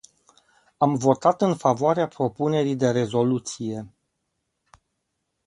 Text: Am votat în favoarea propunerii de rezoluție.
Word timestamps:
Am 0.77 0.95
votat 0.95 1.41
în 1.41 1.55
favoarea 1.55 2.07
propunerii 2.07 2.75
de 2.75 2.91
rezoluție. 2.91 3.91